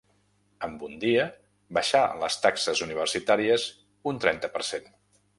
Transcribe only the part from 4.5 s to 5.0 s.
per cent.